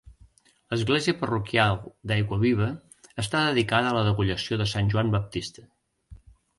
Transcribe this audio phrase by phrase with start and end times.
[0.73, 1.77] L'església parroquial
[2.13, 2.71] d'Aiguaviva
[3.27, 5.71] està dedicada a la degollació de Sant Joan Baptista.